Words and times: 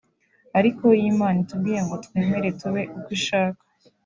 Ariko 0.59 0.83
iyo 0.99 1.07
Imana 1.13 1.37
itubwiye 1.43 1.79
ngo 1.85 1.95
twemere 2.05 2.47
tube 2.59 2.81
uko 2.97 3.09
ishaka 3.17 3.61